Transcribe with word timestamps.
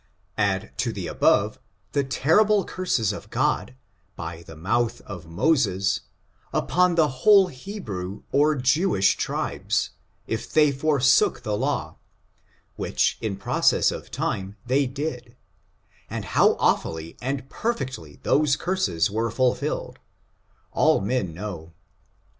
Add 0.39 0.71
to 0.79 0.91
the 0.91 1.05
above 1.05 1.59
the 1.91 2.03
terrible 2.03 2.65
curses 2.65 3.13
of 3.13 3.29
God, 3.29 3.75
by 4.15 4.41
the 4.41 4.55
mouth 4.55 4.99
of 5.01 5.27
Moses, 5.27 5.99
upon 6.51 6.95
the 6.95 7.07
whole 7.19 7.49
Hebrew 7.49 8.23
or 8.31 8.55
Jewish 8.55 9.15
tribes, 9.15 9.91
if 10.25 10.51
they 10.51 10.71
forsook 10.71 11.43
the 11.43 11.55
law, 11.55 11.97
which 12.77 13.19
in 13.21 13.35
process 13.37 13.91
of 13.91 14.09
time 14.09 14.55
they 14.65 14.87
did: 14.87 15.35
and 16.09 16.25
how 16.25 16.55
awfully 16.57 17.15
and 17.21 17.47
perfectly 17.47 18.15
those 18.23 18.55
curses 18.55 19.11
were 19.11 19.29
fulfilled, 19.29 19.99
all 20.71 20.99
men 20.99 21.31
know. 21.31 21.73